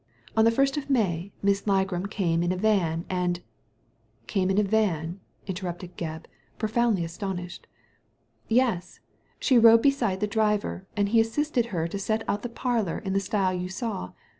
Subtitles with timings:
[0.35, 3.39] On the first of May Miss Ligram came in a van and
[3.85, 6.25] *'Came in a van?" interrupted Gebb,
[6.57, 7.67] profoundly astonished.''
[8.47, 8.99] Yes
[9.33, 12.97] 1 she rode beside the driver, and he assisted her to set out the parlour
[12.97, 14.13] in the style you saw.